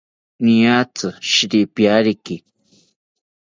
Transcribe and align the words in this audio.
Niatzi 0.43 1.07
shiripiyariki 1.31 2.35